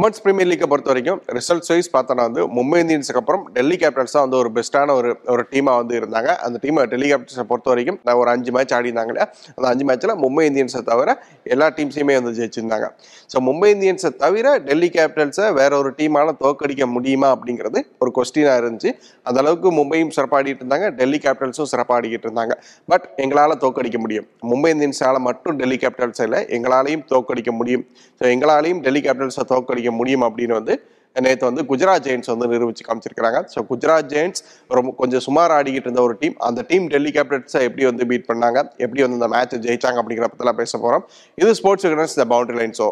[0.00, 4.24] Women's premier லீக்கை பொறுத்த வரைக்கும் results wise பார்த்தோன்னா வந்து மும்பை இந்தியன்ஸுக்கு அப்புறம் டெல்லி கேபிட்டல்ஸ் தான்
[4.26, 6.28] வந்து ஒரு பெஸ்ட்டான ஒரு ஒரு டீமாக வந்து இருந்தாங்க.
[6.46, 9.26] அந்த டீமை டெல்லி கேபிட்டல்ஸை பொறுத்த வரைக்கும் நான் ஒரு அஞ்சு மேட்ச் ஆடி இருந்தாங்க இல்லையா?
[9.56, 11.14] அந்த அஞ்சு மேட்ச்சில் மும்பை இந்தியன்ஸை தவிர
[11.54, 12.86] எல்லா டீம்ஸையுமே வந்து ஜெயிச்சிருந்தாங்க.
[13.32, 18.92] ஸோ மும்பை இந்தியன்ஸை தவிர டெல்லி கேபிட்டல்ஸை வேற ஒரு டீமால தோக்கடிக்க முடியுமா அப்படிங்கிறது ஒரு கொஸ்டினாக இருந்துச்சு.
[19.26, 22.56] அந்த அளவுக்கு மும்பையும் சிறப்பாடிட்டு இருந்தாங்க டெல்லி கேபிட்டல்ஸும் சிறப்பாடிக்கிட்டு இருந்தாங்க.
[22.92, 24.28] பட் எங்களால் தோக்கடிக்க முடியும்.
[24.52, 27.84] மும்பை இந்தியன்ஸால் மட்டும் டெல்லி கேபிட்டல்ஸ் இல்லை எங்களாலையும் தோக்கடிக்க முடியும்.
[28.20, 30.74] ஸோ எங்களாலையும் டெல்லி கேபிட்டல்ஸை தோக்கடிக்க முடியும் அப்படின்னு வந்து
[31.16, 33.38] நேற்று வந்து குஜராத் ஜெயின்ஸ் வந்து நிரூபிச்சு காமிச்சிருக்கிறாங்க.
[33.52, 34.42] ஸோ குஜராத் ஜெயின்ஸ்
[34.76, 36.36] ரொம்ப கொஞ்சம் சுமார் ஆடிக்கிட்டு இருந்த ஒரு டீம்.
[36.48, 38.58] அந்த டீம் டெல்லி கேபிட்டல்ஸை எப்படி வந்து பீட் பண்ணாங்க?
[38.84, 41.04] எப்படி வந்து இந்த மேட்ச் ஜெயிச்சாங்க அப்படிங்கிற பற்றிலாம் பேச போகிறோம்
[41.42, 42.88] இது sports விகனர்ஸ் the boundary line show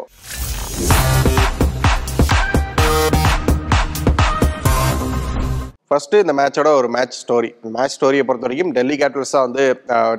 [5.91, 9.63] first இந்த மேட்சோட ஒரு மேட்ச் ஸ்டோரி மேட்ச் ஸ்டோரியை பொறுத்த வரைக்கும் டெல்லி கேபிட்டல்ஸ் தான் வந்து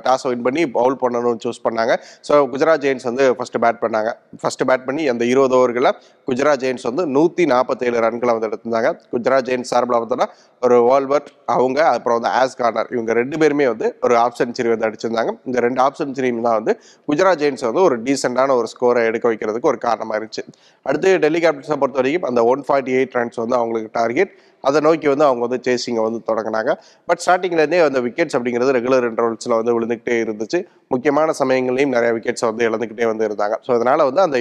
[0.05, 1.93] டாஸ் வின் பண்ணி பவுல் பண்ணணும்னு சூஸ் பண்ணாங்க.
[2.27, 4.09] ஸோ குஜராத் ஜெயின்ஸ் வந்து ஃபஸ்ட்டு பேட் பண்ணாங்க.
[4.41, 5.91] ஃபஸ்ட்டு பேட் பண்ணி அந்த இருபது ஓவர்களில்
[6.27, 8.91] குஜராத் ஜெயின்ஸ் வந்து நூற்றி நாற்பத்தேழு ரன்களை வந்து எடுத்திருந்தாங்க.
[9.13, 10.27] குஜராத் ஜெயின்ஸ் சார்பில் பார்த்தோன்னா
[10.61, 14.87] ஒரு வால்பர்ட் அவங்க அப்புறம் வந்து ஆஸ் கார்னர் இவங்க ரெண்டு பேருமே வந்து ஒரு ஆஃப் செஞ்சுரி வந்து
[14.89, 15.33] அடிச்சிருந்தாங்க.
[15.49, 16.75] இந்த ரெண்டு ஆஃப் செஞ்சுரியும் தான் வந்து
[17.07, 20.45] குஜராத் ஜெயின்ஸ் வந்து ஒரு டீசெண்டான ஒரு ஸ்கோரை எடுக்க வைக்கிறதுக்கு ஒரு காரணமாக இருந்துச்சு.
[20.85, 24.33] அடுத்து டெல்லி கேபிட்டல்ஸை பொறுத்த வரைக்கும் அந்த ஒன் ஃபார்ட்டி எயிட் ரன்ஸ் வந்து அவங்களுக்கு டார்கெட்
[24.69, 26.71] அதை நோக்கி வந்து அவங்க வந்து சேசிங்கை வந்து தொடங்கினாங்க.
[27.09, 30.61] பட் ஸ்டார்டிங்லேருந்தே அந்த விக்கெட்ஸ் அப்படிங்கிறது ரெகுலர் இன்டர்வல்ஸில் வந்து விழுந்துக்கிட்டே இருந்துச்சு.
[30.93, 33.55] முக்கியமான சமயங்களையும் நிறைய விக்கெட்ஸ் வந்து இழந்துக்கிட்டே வந்து இருந்தாங்க.
[33.65, 34.37] ஸோ அதனால் வந்து அந்த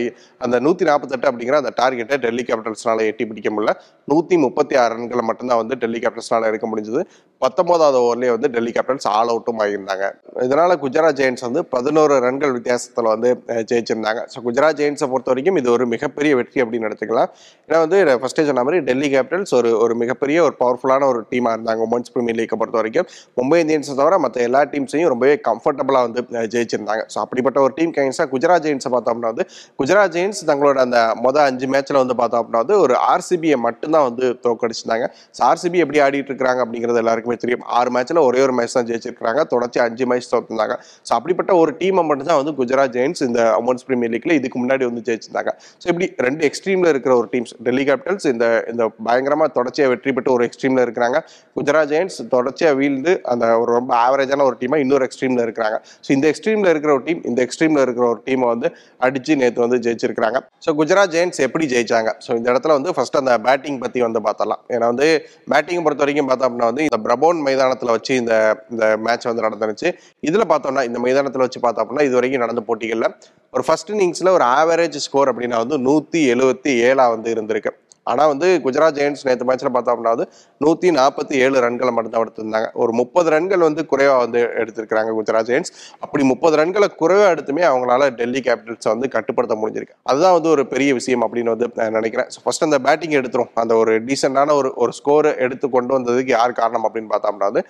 [0.46, 3.74] அந்த நூற்றி நாற்பத்தெட்டு அப்படிங்கிற அந்த டார்கெட்டை டெல்லி கேபிட்டல்ஸ்னால எட்டி பிடிக்க முடியல.
[4.12, 7.02] நூற்றி முப்பத்தி ஆறு ரன்களை மட்டும்தான் வந்து டெல்லி கேபிட்டல்ஸ்னால எடுக்க முடிஞ்சது.
[7.42, 10.06] பத்தொன்பதாவது ஓவர்லேயே வந்து டெல்லி கேபிட்டல்ஸ் ஆல் அவுட்டும் ஆகியிருந்தாங்க.
[10.46, 13.30] இதனால் குஜராத் ஜெயின்ஸ் வந்து பதினோரு ரன்கள் வித்தியாசத்தில் வந்து
[13.70, 14.22] ஜெயிச்சிருந்தாங்க.
[14.32, 17.30] ஸோ குஜராத் ஜெயின்ஸை பொறுத்த வரைக்கும் இது ஒரு மிகப்பெரிய வெற்றி அப்படின்னு எடுத்துக்கலாம்.
[17.68, 21.56] ஏன்னா வந்து ஃபஸ்ட்டே சொன்ன மாதிரி டெல்லி கேபிட்டல்ஸ் ஒரு ஒரு மிக மிகப்பெரிய ஒரு பவர்ஃபுல்லான ஒரு டீமாக
[21.56, 23.06] இருந்தாங்க உமன்ஸ் பிரீமியர் லீக்கை பொறுத்த வரைக்கும்
[23.38, 26.20] மும்பை இந்தியன்ஸை தவிர மற்ற எல்லா டீம்ஸையும் ரொம்பவே கம்ஃபர்டபுளாக வந்து
[26.54, 27.02] ஜெயிச்சிருந்தாங்க.
[27.12, 29.44] ஸோ அப்படிப்பட்ட ஒரு டீம் கைன்ஸாக குஜராத் ஜெயின்ஸை பார்த்தோம்னா வந்து
[29.80, 34.24] குஜராத் ஜெயின்ஸ் தங்களோட அந்த மொதல் அஞ்சு மேட்ச்சில் வந்து பார்த்தோம் அப்படின்னா வந்து ஒரு ஆர்சிபியை மட்டும்தான் வந்து
[34.46, 37.64] தோக்கடிச்சிருந்தாங்க ஸோ ஆர்சிபி எப்படி ஆடிட்டு இருக்காங்க அப்படிங்கிறது எல்லாருக்குமே தெரியும்.
[37.78, 40.76] ஆறு மேட்ச்சில் ஒரே ஒரு மேட்ச் தான் ஜெயிச்சிருக்காங்க தொடர்ச்சி அஞ்சு மேட்ச் தோத்துருந்தாங்க.
[41.06, 44.84] ஸோ அப்படிப்பட்ட ஒரு டீமை மட்டும் தான் வந்து குஜராத் ஜெயின்ஸ் இந்த உமன்ஸ் பிரீமியர் லீக்ல இதுக்கு முன்னாடி
[44.90, 45.52] வந்து ஜெயிச்சிருந்தாங்க.
[45.82, 50.34] ஸோ இப்படி ரெண்டு எக்ஸ்ட்ரீமில் இருக்கிற ஒரு டீம்ஸ் டெல்லி கேபிட்டல்ஸ் இந்த இந்த பயங்கரமாக தொடர்ச்சியாக வெற்றி பெற்று
[50.36, 51.18] ஒரு எக்ஸ்ட்ரீமில் இருக்கிறாங்க.
[51.56, 55.76] குஜராத் ஜெயின்ஸ் தொடர்ச்சியாக வீழ்ந்து அந்த ஒரு ரொம்ப ஆவரேஜான ஒரு டீமாக இன்னொரு எக்ஸ்ட்ரீமில் இருக்கிறாங்க.
[56.04, 58.68] ஸோ இந்த எக்ஸ்ட்ரீமில் இருக்கிற ஒரு டீம் இந்த எக்ஸ்ட்ரீமில் இருக்கிற ஒரு டீமை வந்து
[59.06, 60.38] அடித்து நேற்று வந்து ஜெயிச்சிருக்கிறாங்க.
[60.66, 62.12] ஸோ குஜராத் ஜெயின்ஸ் எப்படி ஜெயிச்சாங்க?
[62.26, 65.08] ஸோ இந்த இடத்துல வந்து ஃபர்ஸ்ட் அந்த பேட்டிங் பற்றி வந்து பார்த்தலாம் ஏன்னா வந்து
[65.54, 68.34] பேட்டிங் பொறுத்த வரைக்கும் பார்த்தோம் அப்படின்னா வந்து இந்த பிரபோன் மைதானத்தில் வச்சு இந்த
[68.74, 69.90] இந்த மேட்ச் வந்து நடந்துருச்சு
[70.28, 73.08] இதில் பார்த்தோம்னா இந்த மைதானத்தில் வச்சு பார்த்தோம் அப்படின்னா இது வரைக்கும் நடந்த போட்டிகளில்
[73.54, 77.70] ஒரு ஃபர்ஸ்ட் இன்னிங்ஸில் ஒரு ஆவரேஜ் ஸ்கோர் அப்படின்னா வந்து நூற்றி எழுபத்தி ஏழாக வந்து இருந்திருக்கு.
[78.12, 80.26] ஆனால் வந்து குஜராத் ஜெயின்ஸ் நேற்று மேட்ச்சில் பார்த்தோம்னா வந்து
[80.60, 82.68] நூற்றி நாற்பத்தி ஏழு ரன்களை மட்டும் தான் எடுத்திருந்தாங்க.
[82.82, 85.72] ஒரு முப்பது ரன்கள் வந்து குறைவாக வந்து எடுத்திருக்கிறாங்க குஜராத் ஜெயின்ஸ்
[86.04, 89.96] அப்படி முப்பது ரன்களை குறைவாக எடுத்துமே அவங்களால டெல்லி கேபிட்டல்ஸை வந்து கட்டுப்படுத்த முடிஞ்சிருக்கு.
[90.10, 92.28] அதுதான் வந்து ஒரு பெரிய விஷயம் அப்படின்னு வந்து நான் நினைக்கிறேன்.
[92.34, 93.50] ஸோ ஃபர்ஸ்ட் அந்த பேட்டிங் எடுத்துரும்.
[93.64, 97.64] அந்த ஒரு டீசெண்டான ஒரு ஒரு ஸ்கோர் எடுத்து கொண்டு வந்ததுக்கு யார் காரணம் அப்படின்னு பார்த்தோம்னா வந்து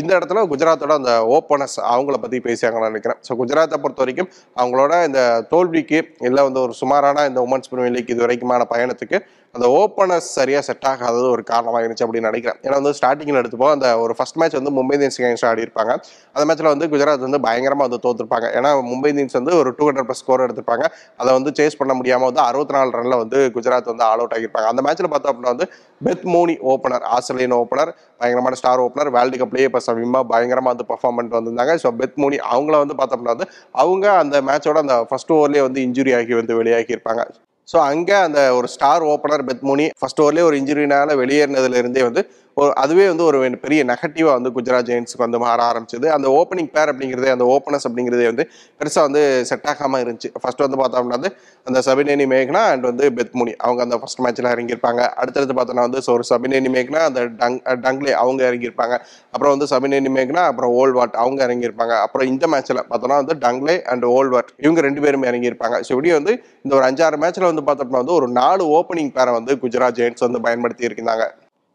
[0.00, 3.20] இந்த இடத்துல குஜராத்தோட அந்த ஓப்பனர்ஸ் அவங்கள பற்றி பேசியாங்கன்னு நினைக்கிறேன்.
[3.26, 4.30] ஸோ குஜராத்தை பொறுத்த வரைக்கும்
[4.60, 5.20] அவங்களோட இந்த
[5.52, 5.98] தோல்விக்கு
[6.28, 9.18] இல்லை வந்து ஒரு சுமாரான இந்த உமன்ஸ் பிரீமியர் லீக் இது வரைக்குமான பயணத்துக்கு
[9.54, 12.58] அந்த ஓப்பனர்ஸ் சரியாக செட் ஆகாதது ஒரு காரணமாக இருந்துச்சு அப்படின்னு நினைக்கிறேன்.
[12.64, 13.72] ஏன்னா வந்து ஸ்டார்டிங்கில் எடுத்துப்போம்.
[13.76, 15.92] அந்த ஒரு ஃபஸ்ட் மேட்ச் வந்து மும்பை இந்தியன்ஸ் அகைன்ஸ்ட் ஆடி இருப்பாங்க
[16.34, 18.46] அந்த மேட்ச்சில் வந்து குஜராத் வந்து பயங்கரமாக வந்து தோத்துருப்பாங்க.
[18.58, 20.86] ஏன்னா மும்பை இந்தியன்ஸ் வந்து ஒரு டூ ஹண்ட்ரட் ப்ளஸ் ஸ்கோர் எடுத்திருப்பாங்க.
[21.22, 24.68] அதை வந்து சேஸ் பண்ண முடியாமல் வந்து அறுபத்தி நாலு ரனில் வந்து குஜராத் வந்து ஆல் அவுட் ஆகியிருப்பாங்க.
[24.72, 25.68] அந்த மேட்ச்சில் பார்த்தோம் அப்படின்னா வந்து
[26.08, 31.16] Beth Mooney opener Australian opener பயங்கரமான ஸ்டார் ஓப்பனர் வேர்ல்டு கப்லேயே இப்போ சமீபமாக பயங்கரமாக வந்து பர்ஃபார்ம்
[31.18, 31.74] பண்ணிட்டு வந்திருந்தாங்க.
[31.84, 33.48] ஸோ பெத் மோனி அவங்கள வந்து பார்த்தோம்னா வந்து
[33.84, 37.24] அவங்க அந்த மேட்சோட அந்த ஃபர்ஸ்ட் ஓவர்லேயே வந்து இன்ஜுரி ஆகி வந்து வெளியாகி இருப்பாங்க
[37.68, 42.22] ஸோ அங்கே அந்த ஒரு star opener Beth Mooney first ஓவர்லேயே ஒரு இன்ஜுரினால வெளியேறினதுல இருந்தே வந்து
[42.56, 46.06] ஒரு அதுவே வந்து ஒரு பெரிய நெகட்டிவாக வந்து குஜராத் ஜெயின்ஸுக்கு வந்து மாற ஆரம்பிச்சது.
[46.16, 48.44] அந்த ஓப்பனிங் பேர் அப்படிங்கிறதே அந்த ஓப்பனர்ஸ் அப்படிங்கிறதே வந்து
[48.80, 50.30] பெருசாக வந்து செட் ஆகாமல் இருந்துச்சு.
[50.42, 51.30] ஃபர்ஸ்ட் வந்து பார்த்தோம்னா வந்து
[51.66, 55.00] அந்த சபினேனி மேக்னா அண்ட் வந்து பெத்முனி அவங்க அந்த ஃபர்ஸ்ட் மேட்ச்சில் இறங்கியிருப்பாங்க.
[55.20, 58.94] அடுத்தடுத்து பார்த்தோன்னா வந்து ஒரு சபினேனி மேக்னா அந்த டங் டங்லே அவங்க இறங்கியிருப்பாங்க.
[59.34, 61.94] அப்புறம் வந்து சபினேனி மேக்னா அப்புறம் ஓல்வாட் அவங்க இறங்கியிருப்பாங்க.
[62.06, 65.78] அப்புறம் இந்த மேட்ச்சில் பார்த்தோன்னா வந்து டங்லே அண்ட் ஓல்வாட் இவங்க ரெண்டு பேருமே இறங்கியிருப்பாங்க.
[65.86, 69.54] ஸோ இப்படி வந்து இந்த ஒரு அஞ்சாறு மேட்ச்சில் வந்து பார்த்தோம்னா வந்து ஒரு நாலு ஓப்பனிங் பேரை வந்து
[69.64, 71.26] குஜராத் ஜெயின்ஸ் வந்து பயன்படுத்தி இருந்தாங்க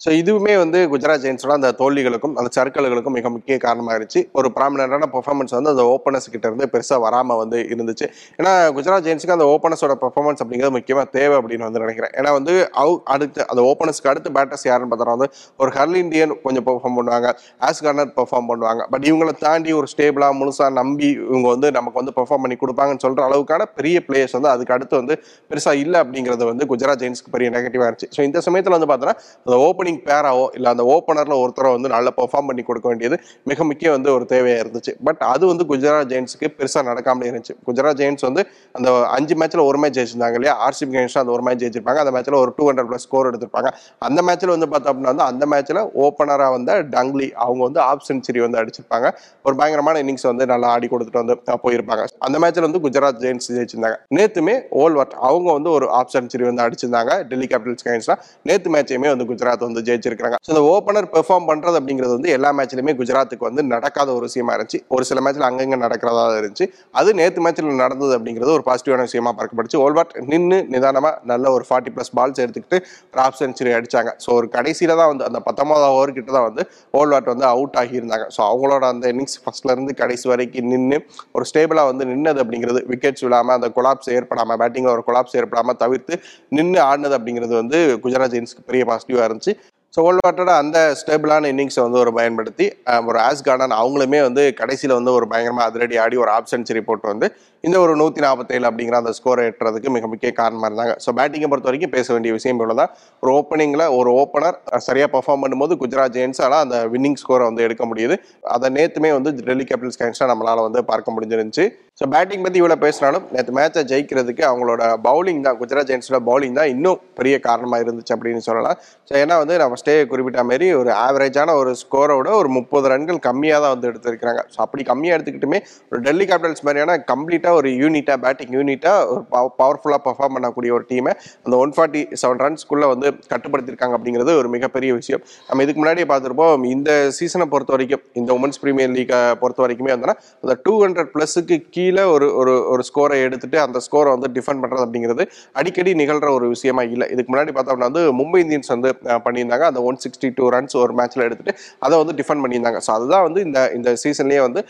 [0.04, 5.08] ஸோ இதுவுமே வந்து குஜராத் ஜெயின்ஸோட அந்த தோல்விகளுக்கும் அந்த சர்க்கிள்களுக்கும் மிக முக்கிய காரணமாக இருந்துச்சு ஒரு ப்ராமினண்டான
[5.16, 8.06] பெர்ஃபார்மன்ஸ் வந்து அந்த ஓப்பனர்ஸ் கிட்ட இருந்து பெருசாக வராமல் வந்து இருந்துச்சு.
[8.40, 12.14] ஏன்னா குஜராத் ஜெயின்ஸுக்கு அந்த ஓப்பனர்ஸோட பெர்ஃபார்மன்ஸ் அப்படிங்கிறது முக்கியமாக தேவை அப்படின்னு வந்து நினைக்கிறேன்.
[12.20, 12.54] ஏன்னா வந்து
[12.84, 15.30] அவு அடுத்து அந்த ஓப்பனர்ஸ்க்கு அடுத்து பேட்டர்ஸ் யாருன்னு பார்த்தா வந்து
[15.64, 17.28] ஒரு ஹர்ல் இந்தியன் கொஞ்சம் பெர்ஃபார்ம் பண்ணுவாங்க
[17.70, 18.82] ஆஸ் கர்னர் பெர்ஃபார்ம் பண்ணுவாங்க.
[18.96, 23.28] பட் இவங்களை தாண்டி ஒரு ஸ்டேபிளாக முழுசாக நம்பி இவங்க வந்து நமக்கு வந்து பெர்ஃபார்ம் பண்ணி கொடுப்பாங்கன்னு சொல்கிற
[23.30, 25.18] அளவுக்கான பெரிய பிளேயர்ஸ் வந்து அதுக்கு அடுத்து வந்து
[25.52, 28.12] பெருசாக இல்லை அப்படிங்கிறது வந்து குஜராத் ஜெயின்ஸ்க்கு பெரிய நெகட்டிவாக இருந்துச்சு.
[28.18, 32.12] ஸோ இந்த சமயத்தில் வந்து பார்த்தோன்னா அந்த ஓப்பனிங் ஓப்பனிங் பேராவோ இல்லை அந்த ஓப்பனரில் ஒருத்தரை வந்து நல்லா
[32.18, 34.94] பெர்ஃபார்ம் பண்ணி கொடுக்க வேண்டியது மிக முக்கிய வந்து ஒரு தேவையாக இருந்துச்சு.
[35.04, 37.54] பட் அது வந்து குஜராத் ஜெயின்ஸுக்கு பெருசாக நடக்காமலே இருந்துச்சு.
[37.68, 40.68] குஜராத் ஜெயின்ஸ் வந்து அந்த அஞ்சு மேட்ச்சில் ஒரு மேட்ச் ஜெயிச்சிருந்தாங்க இல்லையா?
[40.68, 41.96] ஆர்சிபி கேம்ஸ் அந்த ஒரு மேட்ச் ஜெயிச்சிருப்பாங்க.
[41.96, 43.70] அந்த மேட்ச்சில் ஒரு டூ ஹண்ட்ரட் ப்ளஸ் ஸ்கோர் எடுத்திருப்பாங்க.
[44.00, 48.40] அந்த மேட்ச்சில் வந்து பார்த்தோம் அப்படின்னா வந்து அந்த மேட்ச்சில் ஓப்பனராக வந்த டங்லி அவங்க வந்து ஆஃப் செஞ்சுரி
[48.40, 49.08] வந்து அடிச்சிருப்பாங்க.
[49.44, 52.06] ஒரு பயங்கரமான இன்னிங்ஸ் வந்து நல்லா ஆடி கொடுத்துட்டு வந்து போயிருப்பாங்க.
[52.20, 53.96] அந்த மேட்ச்சில் வந்து குஜராத் ஜெயின்ஸ் ஜெயிச்சிருந்தாங்க.
[54.16, 57.24] நேற்றுமே ஓல்வர்ட் அவங்க வந்து ஒரு ஆஃப் செஞ்சுரி வந்து அடிச்சிருந்தாங்க.
[57.24, 62.14] டெல்லி கேபிட்டல்ஸ் கைன்ஸ்ல நேற்று மேட்சையுமே வந்து குஜராத் வந்து ஜெயிச்சிருக்காங்க ஸோ இந்த ஓப்பனர் பெர்ஃபார்ம் பண்ணுறது அப்படிங்கிறது
[62.18, 64.82] வந்து எல்லா மேட்ச்லையுமே குஜராத்துக்கு வந்து நடக்காத ஒரு விஷயமா இருந்துச்சு.
[64.96, 66.68] ஒரு சில மேட்ச்ல அங்கங்க நடக்கிறதா இருந்துச்சு.
[67.02, 69.80] அது நேற்று மேட்ச்ல நடந்தது அப்படிங்கிறது ஒரு பாசிட்டிவான விஷயமா பார்க்கப்படுச்சு.
[69.86, 72.80] ஓல்வாட் நின்று நிதானமாக நல்ல ஒரு ஃபார்ட்டி ப்ளஸ் பால்ஸ் எடுத்துக்கிட்டு
[73.20, 74.12] ஹாஃப் ஆஃப் செஞ்சுரி அடிச்சாங்க.
[74.24, 76.64] ஸோ ஒரு கடைசியில தான் வந்து அந்த பத்தொன்பதாவது ஓவர் கிட்ட தான் வந்து
[77.00, 78.26] ஓல்வாட் வந்து அவுட் ஆகியிருந்தாங்க.
[78.36, 80.98] ஸோ அவங்களோட அந்த இன்னிங்ஸ் ஃபர்ஸ்ட்ல இருந்து கடைசி வரைக்கும் நின்று
[81.38, 86.16] ஒரு ஸ்டேபிளா வந்து நின்னது அப்படிங்கிறது விக்கெட்ஸ் விழாம அந்த கொலாப்ஸ் ஏற்படாம பேட்டிங்ல ஒரு கொலாப்ஸ் ஏற்படாம தவிர்த்து
[86.58, 89.54] நின்று ஆடினது அப்படிங்கிறது வந்து குஜராத் ஜெயின்ஸ்க்கு பெரிய பாசிட்டிவா இருந்துச்சு.
[89.94, 92.66] ஸோ ஓல்வாட்டோட அந்த ஸ்டேபிளான இன்னிங்ஸை வந்து ஒரு பயன்படுத்தி
[93.10, 97.08] ஒரு ஆஸ் கார்டன் அவங்களுமே வந்து கடைசியில் வந்து ஒரு பயங்கரமாக அதிரடி ஆடி ஒரு ஆப் சென்ச்சுரி போட்டு
[97.12, 97.28] வந்து
[97.64, 100.94] இந்த ஒரு நூற்றி நாற்பத்தேழு அப்படிங்கிற அந்த ஸ்கோரை எட்டுறதுக்கு மிக முக்கிய காரணமாக இருந்தாங்க.
[101.04, 102.92] ஸோ பேட்டிங்கை பொறுத்த வரைக்கும் பேச வேண்டிய விஷயம் இவ்வளோ தான்.
[103.24, 104.58] ஒரு ஓப்பனிங்கில் ஒரு ஓப்பனர்
[104.88, 108.18] சரியாக பர்ஃபார்ம் பண்ணும்போது குஜராத் ஜெயின்ஸால் அந்த வின்னிங் ஸ்கோரை வந்து எடுக்க முடியுது.
[108.56, 111.66] அதை நேற்றுமே வந்து டெல்லி கேபிட்டல்ஸ் கைன்ஸாக நம்மளால் வந்து பார்க்க முடிஞ்சிருந்துச்சு.
[112.02, 116.72] ஸோ பேட்டிங் பற்றி இவ்வளோ பேசினாலும் நேற்று மேட்சை ஜெயிக்கிறதுக்கு அவங்களோட பவுலிங் தான் குஜராத் ஜெயின்ஸோட பவுலிங் தான்
[116.76, 118.78] இன்னும் பெரிய காரணமாக இருந்துச்சு அப்படின்னு சொல்லலாம்.
[119.10, 123.62] ஸோ ஏன்னா வந்து நம்ம ஸ்டே குறிப்பிட்ட மாதிரி ஒரு ஆவரேஜான ஒரு ஸ்கோரோட ஒரு முப்பது ரன்கள் கம்மியாக
[123.64, 124.42] தான் வந்து எடுத்திருக்கிறாங்க.
[124.54, 125.60] ஸோ அப்படி கம்மியாக எடுத்துக்கிட்டுமே
[125.92, 129.22] ஒரு டெல்லி கேபிட்டல்ஸ் மாதிரியான கம்ப்ளீட்டாக ஒரு யூனிட்டாக பேட்டிங் யூனிட்டாக ஒரு
[129.62, 131.14] பவர்ஃபுல்லாக பர்ஃபார்ம் பண்ணக்கூடிய ஒரு டீமை
[131.46, 135.24] அந்த ஒன் ஃபார்ட்டி செவன் ரன்ஸ்க்குள்ளே வந்து கட்டுப்படுத்தியிருக்காங்க அப்படிங்கிறது ஒரு மிகப்பெரிய விஷயம்.
[135.50, 140.16] நம்ம இதுக்கு முன்னாடியே பார்த்துருப்போம் இந்த சீசனை பொறுத்த வரைக்கும் இந்த உமன்ஸ் ப்ரீமியர் லீக்கை பொறுத்த வரைக்குமே வந்தோன்னா
[140.44, 144.86] அந்த டூ ஹண்ட்ரட் ப்ளஸுக்கு கீழே ஒரு ஒரு ஒரு ஸ்கோரை எடுத்துட்டு அந்த ஸ்கோரை வந்து டிஃபெண்ட் பண்ணுறது
[144.86, 145.26] அப்படிங்கிறது
[145.60, 147.08] அடிக்கடி நிகழ்கிற ஒரு விஷயமா இல்லை.
[147.14, 148.90] இதுக்கு முன்னாடி பார்த்தோம்னா வந்து மும்பை இந்தியன்ஸ் வந்து
[149.26, 149.66] பண்ணியிருந்தாங்க.
[149.72, 151.54] அந்த ஒன் சிக்ஸ்டி டூ ரன்ஸ் ஒரு மேட்ச்சில் எடுத்துட்டு
[151.86, 152.82] அதை வந்து டிஃபெண்ட் பண்ணியிருந்தாங்க.
[152.88, 154.62] ஸோ அதுதான் வந்து இந்த இந்த சீசன்லேயே வந்து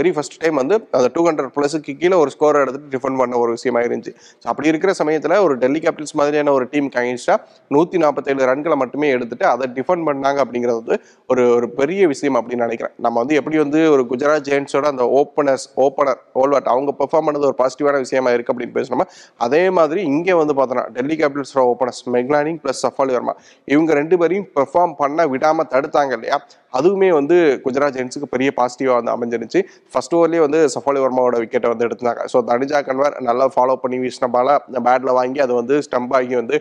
[0.00, 3.52] வெரி ஃபர்ஸ்ட் டைம் வந்து அந்த டூ ஹண்ட்ரட் ப்ளஸுக்கு கீழே ஒரு ஸ்கோரை எடுத்துட்டு டிஃபெண்ட் பண்ண ஒரு
[3.58, 4.14] விஷயமா இருந்துச்சு.
[4.42, 7.36] ஸோ அப்படி இருக்கிற சமயத்தில் ஒரு டெல்லி கேபிட்டல்ஸ் மாதிரியான ஒரு டீம் கைன்ஸ்டா
[7.76, 10.96] நூற்றி நாற்பத்தேழு ரன்களை மட்டுமே எடுத்துட்டு அதை டிஃபெண்ட் பண்ணாங்க அப்படிங்கிறது வந்து
[11.32, 12.94] ஒரு ஒரு பெரிய விஷயம் அப்படின்னு நினைக்கிறேன்.
[13.04, 17.56] நம்ம வந்து எப்படி வந்து ஒரு குஜராத் ஜெயின்ஸோட அந்த ஓப்பனர்ஸ் ஓப்பனர் ஓல்வாட் அவங்க பெர்ஃபார்ம் பண்ணது ஒரு
[17.62, 19.04] பாசிட்டிவான விஷயமா இருக்கு அப்படின்னு பேசணுமா
[19.46, 23.34] அதே மாதிரி இங்கே வந்து பார்த்தோன்னா Delhi கேபிட்டல்ஸோட openers Meg Lanning plus Shafali Verma
[23.74, 26.38] இவங்க ரெண்டு பேரையும் பெர்ஃபார்ம் பண்ண விடாம தடுத்தாங்க இல்லையா?
[26.78, 29.60] அதுவுமே வந்து குஜராத் ஜெயின்ஸுக்கு பெரிய பாசிட்டிவாக வந்து அமைஞ்சிருச்சு
[29.92, 34.28] ஃபர்ஸ்ட் ஓவர்லேயே வந்து சஃபாலி வர்மாவோட விக்கெட்டை வந்து எடுத்தாங்க ஸோ தனிஜா கன்வர் நல்லா ஃபாலோ பண்ணி வீசின
[34.36, 34.48] பால
[34.86, 36.56] பேட்டில் வாங்கி அது வந்து ஸ்டம்ப் ஆகி வந்து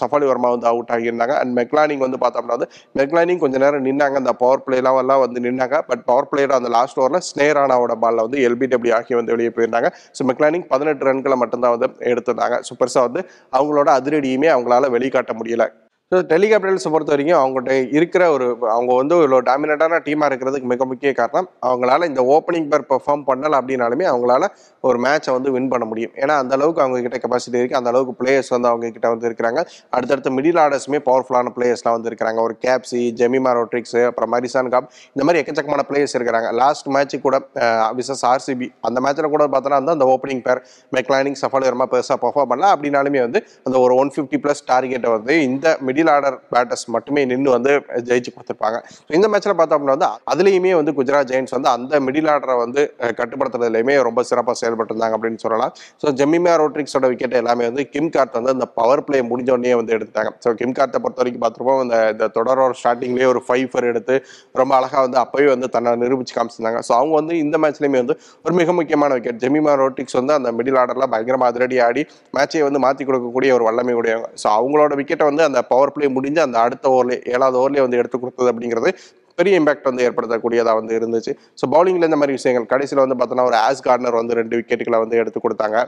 [0.00, 1.36] சஃபாலி வர்மா வந்து அவுட் ஆகியிருந்தாங்க.
[1.42, 2.70] அண்ட் மெக்லானிங் வந்து பார்த்தோம்னா வந்து
[3.00, 4.16] மெக்லானிங் கொஞ்ச நேரம் நின்னாங்க.
[4.22, 5.78] அந்த பவர் பிளேலாம் எல்லாம் வந்து நின்னாங்க.
[5.90, 9.90] பட் பவர் பிளேயர் அந்த லாஸ்ட் ஓவரில் ஸ்னேரானாவோட பால்ல வந்து எல்பிடபிள்யூ ஆகி வந்து வெளியே போயிருந்தாங்க.
[10.18, 12.58] ஸோ மெக்லானிங் பதினெட்டு ரன்களை மட்டும்தான் வந்து எடுத்திருந்தாங்க.
[12.68, 13.22] ஸோ பெருசாக வந்து
[13.58, 15.66] அவங்களோட அதிரடியுமே அவங்களால வெளிக்காட்ட முடியல.
[16.12, 18.46] ஸோ டெல்லி கேபிட்டல்ஸை பொறுத்த வரைக்கும் அவங்கள்ட்ட இருக்கிற ஒரு
[18.76, 23.56] அவங்க வந்து ஒரு டாமினட்டான டீமாக இருக்கிறதுக்கு மிக முக்கிய காரணம் அவங்களால இந்த ஓப்பனிங் பேர் பெர்ஃபார்ம் பண்ணலை
[23.58, 24.44] அப்படின்னாலுமே அவங்களால
[24.88, 26.12] ஒரு மேட்சை வந்து வின் பண்ண முடியும்.
[26.22, 29.62] ஏன்னா அந்த அளவுக்கு அவங்க கிட்ட கெப்பாசிட்டி இருக்குது அந்த அளவுக்கு பிளேயர்ஸ் வந்து அவங்க கிட்ட வந்து இருக்கிறாங்க.
[29.96, 32.40] அடுத்தடுத்த மிடில் ஆர்டர்ஸுமே பவர்ஃபுல்லான பிளேயர்ஸ்லாம் வந்து இருக்கிறாங்க.
[32.48, 36.50] ஒரு கேப்சி ஜெமிமா ரோட்ரிக்ஸ் அப்புறம் மரிசான் காப் இந்த மாதிரி எக்கச்சக்கமான பிளேயர்ஸ் இருக்கிறாங்க.
[36.62, 37.40] லாஸ்ட் மேட்ச் கூட
[38.00, 40.62] விசஸ் ஆர்சிபி அந்த மேட்ச்சில் கூட பார்த்தோன்னா வந்து அந்த ஓப்பனிங் பேர்
[40.98, 42.72] மெக்லானிங் சஃபாலி பெருசாக பர்ஃபார்ம் பண்ணல.
[42.74, 47.50] அப்படின்னாலுமே வந்து அந்த ஒரு ஒன் ஃபிஃப்டி ப்ளஸ் டார்கெட்டை வந்து இந்த மிடில் ஆர்டர் பேட்டர்ஸ் மட்டுமே நின்று
[47.56, 47.72] வந்து
[48.08, 48.78] ஜெயிச்சு கொடுத்துருப்பாங்க.
[49.18, 52.80] இந்த மேட்ச்ல பார்த்தோம் அப்படின்னா வந்து அதுலேயுமே வந்து குஜராத் ஜெயின்ஸ் வந்து அந்த மிடில் ஆர்டரை வந்து
[53.20, 55.72] கட்டுப்படுத்துறதுலையுமே ரொம்ப சிறப்பாக செயல்பட்டிருந்தாங்க அப்படின்னு சொல்லலாம்.
[56.02, 60.32] ஸோ ஜெமிமா ரோட்ரிக்ஸோட விக்கெட் எல்லாமே வந்து கிம் கார்த் வந்து அந்த பவர் பிளே முடிஞ்சோடனே வந்து எடுத்தாங்க
[60.44, 64.16] ஸோ கிம் கார்த்தை பொறுத்த வரைக்கும் பார்த்துருப்போம் அந்த இந்த தொடரோட ஸ்டார்டிங்லேயே ஒரு ஃபைவ் ஃபர் எடுத்து
[64.60, 66.80] ரொம்ப அழகாக வந்து அப்பவே வந்து தன்னை நிரூபிச்சு காமிச்சிருந்தாங்க.
[66.88, 70.78] ஸோ அவங்க வந்து இந்த மேட்ச்லேயுமே வந்து ஒரு மிக முக்கியமான விக்கெட் ஜெமிமா ரோட்ரிக்ஸ் வந்து அந்த மிடில்
[70.82, 72.02] ஆர்டரில் பயங்கரமாக அதிரடி ஆடி
[72.36, 74.28] மேட்சை வந்து மாற்றி கொடுக்கக்கூடிய ஒரு வல்லமை உடையவங்க.
[74.42, 78.18] ஸோ அவங்களோட விக்கெட்டை வந்து அந்த பவர் பிளே முடிஞ்சு அந்த அடுத்த ஓவர்லேயே ஏழாவது ஓவர்லேயே வந்து எடுத்து
[78.22, 78.90] கொடுத்தது அப்படிங்கிறது
[79.38, 81.32] பெரிய இம்பாக்ட் வந்து ஏற்படுத்தக்கூடியதாக வந்து இருந்துச்சு.
[81.60, 85.20] ஸோ பவுலிங்கில் இந்த மாதிரி விஷயங்கள் கடைசியில் வந்து பார்த்தோன்னா ஒரு ஆஸ் கார்னர் வந்து ரெண்டு விக்கெட்டுகளை வந்து
[85.22, 85.78] எடுத்து கொடுத்தாங்க.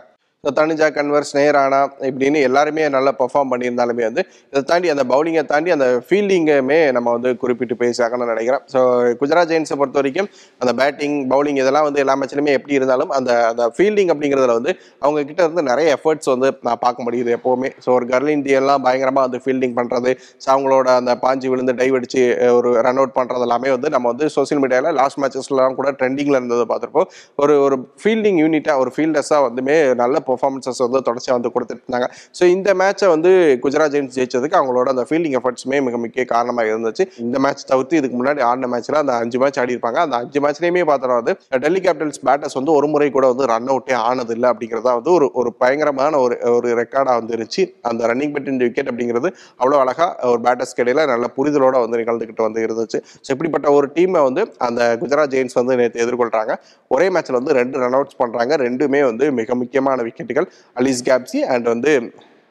[0.47, 4.23] ஸோ தனிஜா கன்வர்ஸ் நேரானா இப்படின்னு எல்லாருமே நல்லா பெர்ஃபார்ம் பண்ணியிருந்தாலுமே வந்து
[4.53, 8.63] இதை தாண்டி அந்த பவுலிங்கை தாண்டி அந்த ஃபீல்டிங்குமே நம்ம வந்து குறிப்பிட்டு பேசியாகணும்னு நினைக்கிறேன்.
[8.73, 8.81] ஸோ
[9.21, 10.29] குஜராத் ஜெயின்ஸை பொறுத்த வரைக்கும்
[10.63, 15.23] அந்த பேட்டிங் பவுலிங் இதெல்லாம் வந்து எல்லா மேட்ச்லையுமே எப்படி இருந்தாலும் அந்த அந்த ஃபீல்டிங் அப்படிங்கிறதுல வந்து அவங்க
[15.29, 17.71] கிட்ட இருந்து நிறைய எஃபர்ட்ஸ் வந்து நான் பார்க்க முடியுது எப்போவுமே.
[17.85, 18.33] ஸோ ஒரு கர்ல்
[18.63, 20.11] எல்லாம் பயங்கரமாக வந்து ஃபீல்டிங் பண்ணுறது
[20.43, 22.25] ஸோ அவங்களோட அந்த பாஞ்சி விழுந்து டைவ் அடிச்சு
[22.59, 26.67] ஒரு ரன் அவுட் பண்ணுறது எல்லாமே வந்து நம்ம வந்து சோஷியல் மீடியாவில் லாஸ்ட் மேட்சஸ்லாம் கூட ட்ரெண்டிங்கில் இருந்தது
[26.75, 27.09] பார்த்துருப்போம்.
[27.45, 32.09] ஒரு ஒரு ஃபீல்டிங் யூனிட்டாக ஒரு ஃபீல்டர்ஸாக வந்துமே நல்ல பெர்ஃபார்மன்சஸ் வந்து தொடர்ச்சியாக வந்து கொடுத்துட்டு இருந்தாங்க
[32.39, 33.31] ஸோ இந்த மேட்சை வந்து
[33.65, 37.05] குஜராத் ஜெயின்ஸ் ஜெயிச்சதுக்கு அவங்களோட அந்த ஃபீல்டிங் எஃபர்ட்ஸுமே மிக முக்கிய காரணமாக இருந்துச்சு.
[37.25, 39.99] இந்த மேட்ச் தவிர்த்து இதுக்கு முன்னாடி ஆடின மேட்ச்சில் அந்த அஞ்சு மேட்ச் ஆடி இருப்பாங்க.
[40.07, 41.35] அந்த அஞ்சு மேட்ச்லேயுமே பார்த்தோம்னா வந்து
[41.65, 45.29] டெல்லி கேபிட்டல்ஸ் பேட்டர்ஸ் வந்து ஒரு முறை கூட வந்து ரன் அவுட்டே ஆனது இல்லை அப்படிங்கிறதா வந்து ஒரு
[45.41, 47.65] ஒரு பயங்கரமான ஒரு ஒரு ரெக்கார்டாக வந்துருச்சு.
[47.91, 49.29] அந்த ரன்னிங் பெட்டின் விக்கெட் அப்படிங்கிறது
[49.61, 53.01] அவ்வளோ அழகாக ஒரு பேட்டர்ஸ் இடையில நல்ல புரிதலோட வந்து நிகழ்ந்துக்கிட்டு வந்து இருந்துச்சு.
[53.25, 56.53] ஸோ இப்படிப்பட்ட ஒரு டீமை வந்து அந்த குஜராத் ஜெயின்ஸ் வந்து நேற்று எதிர்கொள்றாங்க.
[56.91, 58.53] ஒரே மேட்ச்ல வந்து ரெண்டு ரன் அவுட்ஸ் பண்றாங்க.
[58.67, 61.93] ரெண்டுமே வந்து மிக முக்கியமான விக்கெட்டுகள் அலிஸ் கேப்சி அண்ட் வந்து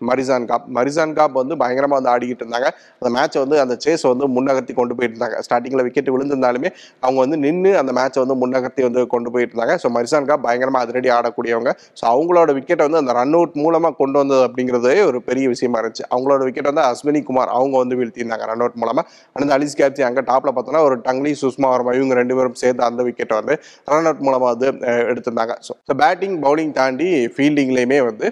[0.09, 2.69] மரிசான் காப் மரிசான் காப் வந்து பயங்கரமாக வந்து ஆடிக்கிட்டு இருந்தாங்க.
[2.99, 6.69] அந்த மேட்சை வந்து அந்த சேஸ் வந்து முன்னகர்த்தி கொண்டு போயிட்டு இருந்தாங்க ஸ்டார்டிங்கில் விக்கெட் விழுந்திருந்தாலுமே
[7.05, 9.75] அவங்க வந்து நின்று அந்த மேட்சை வந்து முன்னகர்த்தி வந்து கொண்டு போயிட்டு இருந்தாங்க.
[9.83, 11.73] ஸோ மரிசான் காப் பயங்கரமாக அதிரடி ஆடக்கூடியவங்க.
[11.99, 16.05] ஸோ அவங்களோட விக்கெட்டை வந்து அந்த ரன் அவுட் மூலமாக கொண்டு வந்தது அப்படிங்கிறதே ஒரு பெரிய விஷயமா இருந்துச்சு.
[16.13, 20.23] அவங்களோட விக்கெட் வந்து அஸ்வினி குமார் அவங்க வந்து வீழ்த்தியிருந்தாங்க ரன் அவுட் மூலமாக அந்த அலிஸ் கேப்சி அங்கே
[20.31, 23.55] டாப்பில் பார்த்தோன்னா ஒரு டங்லி சுஷ்மா வர்மா இவங்க ரெண்டு பேரும் சேர்ந்து அந்த விக்கெட்டை வந்து
[23.93, 24.69] ரன் அவுட் மூலமாக வந்து
[25.11, 25.55] எடுத்திருந்தாங்க.
[25.67, 25.71] ஸோ
[26.03, 28.27] பேட்டிங் பவுலிங் தாண்டி ஃபீல்டிங்லேயுமே வந்து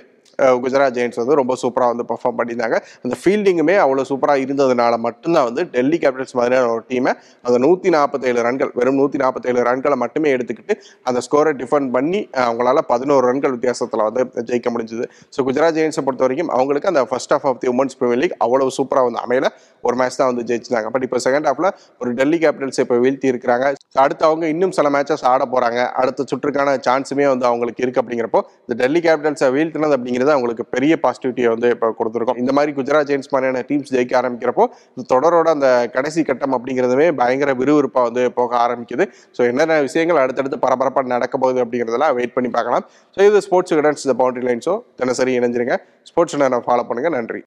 [0.64, 2.78] குஜராத் ஜெயின்ஸ் வந்து ரொம்ப சூப்பராக வந்து பர்ஃபார்ம் பண்ணியிருந்தாங்க.
[3.06, 7.14] அந்த ஃபீல்டிங்குமே அவ்வளோ சூப்பராக இருந்ததுனால மட்டும்தான் வந்து டெல்லி கேபிட்டல்ஸ் மாதிரியான ஒரு டீமை
[7.48, 10.76] அந்த நூற்றி நாற்பத்தேழு ரன்கள் வெறும் நூற்றி நாற்பத்தேழு ரன்களை மட்டுமே எடுத்துக்கிட்டு
[11.10, 15.06] அந்த ஸ்கோரை டிஃபெண்ட் பண்ணி அவங்களால பதினோரு ரன்கள் வித்தியாசத்தில் வந்து ஜெயிக்க முடிஞ்சது.
[15.36, 18.70] ஸோ குஜராத் ஜெயின்ஸை பொறுத்த வரைக்கும் அவங்களுக்கு அந்த first half of the women's premier league அவ்வளோ
[18.80, 19.50] சூப்பராக வந்து அமையல.
[19.88, 20.90] ஒரு மேட்ச் தான் வந்து ஜெயிச்சிருந்தாங்க.
[20.94, 21.68] பட் இப்போ செகண்ட் ஹாஃப்ல
[22.02, 23.66] ஒரு டெல்லி கேபிட்டல்ஸ் இப்போ வீழ்த்தி இருக்கிறாங்க
[24.04, 28.76] அடுத்து அவங்க இன்னும் சில மேட்சஸ் ஆட போகிறாங்க அடுத்த சுற்றுக்கான சான்ஸுமே வந்து அவங்களுக்கு இருக்கு அப்படிங்கிறப்போ இந்த
[28.82, 32.40] டெல்லி கேபிட்டல்ஸை வீழ்த்தினது அப்படிங்கிறது அவங்களுக்கு பெரிய பாசிட்டிவிட்டியை வந்து இப்போ கொடுத்துருக்கோம்.
[32.44, 37.54] இந்த மாதிரி குஜராத் ஜெயின்ஸ் மாதிரியான டீம்ஸ் ஜெயிக்க ஆரம்பிக்கிறப்போ இந்த தொடரோட அந்த கடைசி கட்டம் அப்படிங்கிறதுமே பயங்கர
[37.62, 39.06] விறுவிறுப்பாக வந்து போக ஆரம்பிக்குது.
[39.38, 42.86] ஸோ என்னென்ன விஷயங்கள் அடுத்தடுத்து பரபரப்பாக நடக்க போகுது அப்படிங்கிறதெல்லாம் வெயிட் பண்ணி பார்க்கலாம்.
[43.18, 45.78] ஸோ இது ஸ்போர்ட்ஸ் கடன்ஸ் த பவுண்டரி லைன்ஸோ தினசரி இணைஞ்சிருங்க.
[46.12, 47.12] ஸ்போர்ட்ஸ் நான் ஃபாலோ பண்ணுங்க.
[47.20, 47.42] நன்றி.